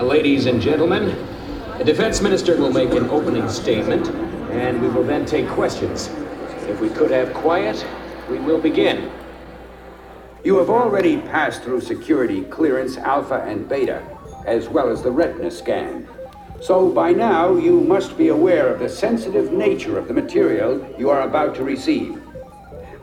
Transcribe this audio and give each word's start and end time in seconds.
Ladies 0.00 0.46
and 0.46 0.60
gentlemen, 0.60 1.16
the 1.78 1.84
defense 1.84 2.20
minister 2.20 2.56
will 2.56 2.72
make 2.72 2.90
an 2.90 3.08
opening 3.10 3.48
statement, 3.48 4.08
and 4.50 4.82
we 4.82 4.88
will 4.88 5.04
then 5.04 5.24
take 5.24 5.46
questions. 5.48 6.08
If 6.68 6.80
we 6.80 6.88
could 6.88 7.12
have 7.12 7.32
quiet, 7.32 7.86
we 8.28 8.40
will 8.40 8.60
begin. 8.60 9.08
You 10.42 10.58
have 10.58 10.68
already 10.68 11.18
passed 11.18 11.62
through 11.62 11.80
security 11.80 12.42
clearance 12.42 12.96
Alpha 12.96 13.44
and 13.46 13.68
Beta, 13.68 14.02
as 14.46 14.68
well 14.68 14.90
as 14.90 15.00
the 15.00 15.12
retina 15.12 15.50
scan. 15.50 16.08
So 16.60 16.90
by 16.90 17.12
now, 17.12 17.54
you 17.54 17.80
must 17.80 18.18
be 18.18 18.28
aware 18.28 18.74
of 18.74 18.80
the 18.80 18.88
sensitive 18.88 19.52
nature 19.52 19.96
of 19.96 20.08
the 20.08 20.14
material 20.14 20.84
you 20.98 21.08
are 21.08 21.22
about 21.22 21.54
to 21.54 21.62
receive. 21.62 22.16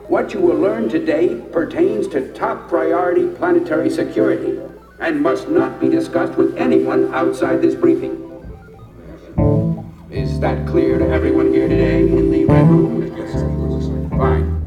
What 0.10 0.34
you 0.34 0.42
will 0.42 0.58
learn 0.58 0.90
today 0.90 1.42
pertains 1.54 2.10
to 2.10 2.34
top 2.34 2.68
priority 2.68 3.28
planetary 3.28 3.90
security 3.90 4.60
and 5.02 5.20
must 5.22 5.50
not 5.50 5.80
be 5.80 5.90
discussed 5.90 6.38
with 6.38 6.56
anyone 6.58 7.14
outside 7.14 7.62
this 7.62 7.74
briefing. 7.74 8.18
Is 10.12 10.40
that 10.40 10.68
clear 10.68 11.00
to 11.00 11.10
everyone 11.10 11.52
here 11.52 11.68
today 11.68 12.02
in 12.02 12.30
the 12.30 12.46
red 12.46 12.70
room? 12.70 13.10
Fine. 14.12 14.62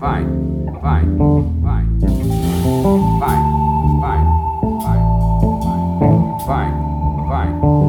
Fine, 0.00 0.28
fine, 0.82 1.18
fine, 1.62 2.00
fine, 2.00 2.00
fine, 3.20 3.44
fine, 4.02 4.26
fine, 6.46 6.74
fine, 7.28 7.81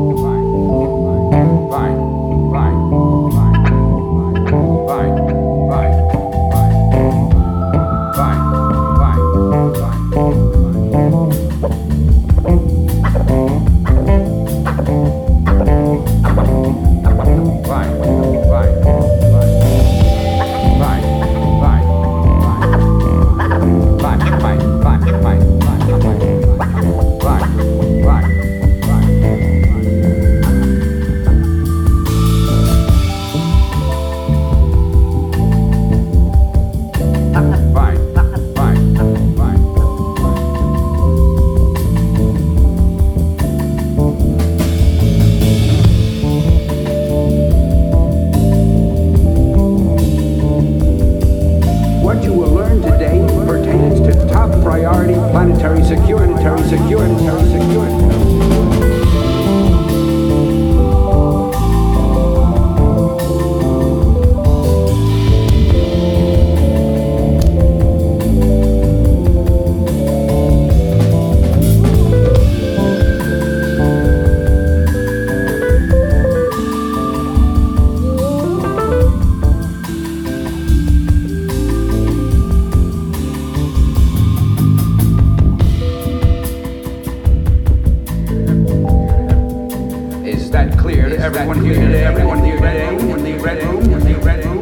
everyone 91.23 91.63
here 91.63 91.75
today, 91.75 92.03
everyone 92.03 92.43
here 92.43 92.57
today, 92.57 92.89
in 92.89 93.23
the 93.23 93.33
red 93.39 93.63
room, 93.63 93.81
in 93.93 93.99
the 94.01 94.13
red 94.19 94.43
room, 94.43 94.59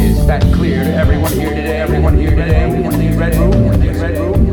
Is 0.00 0.24
that 0.28 0.40
clear 0.54 0.84
to 0.84 0.94
everyone 0.94 1.32
here 1.32 1.50
today, 1.50 1.80
everyone 1.80 2.16
here 2.16 2.30
today, 2.30 2.62
in 2.62 2.90
the 2.92 3.18
red 3.18 3.34
room, 3.34 3.72
in 3.72 3.80
the 3.80 3.92
red 4.00 4.18
room? 4.18 4.46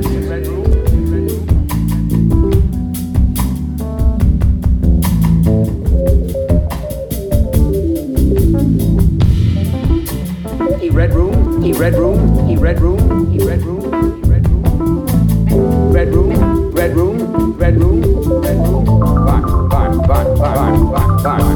Red 10.93 11.13
room, 11.15 11.61
he 11.63 11.73
red 11.73 11.95
room, 11.95 12.47
he 12.47 12.55
red 12.55 12.79
room, 12.79 13.31
he 13.31 13.45
red 13.45 13.61
room. 13.63 13.92
bedroom, 17.63 18.01
bedroom, 18.41 18.83
back, 19.25 19.45
back, 19.69 19.91
back, 20.05 20.27
back, 20.35 20.75
back, 20.91 21.07
back, 21.23 21.47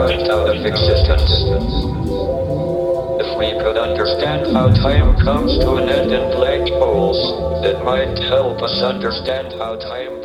Fine, 0.00 0.24
how 4.54 4.68
time 4.72 5.16
comes 5.24 5.58
to 5.58 5.74
an 5.76 5.88
end 5.88 6.10
in 6.12 6.30
black 6.32 6.66
holes, 6.80 7.20
it 7.64 7.84
might 7.84 8.16
help 8.30 8.62
us 8.62 8.80
understand 8.80 9.52
how 9.58 9.76
time 9.76 10.20